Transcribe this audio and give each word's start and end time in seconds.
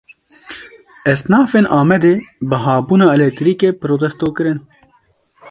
Esnafên 1.11 1.65
Amedê 1.79 2.15
bihabûna 2.49 3.07
elektrîkê 3.15 3.69
protesto 3.81 4.27
kirin. 4.35 4.59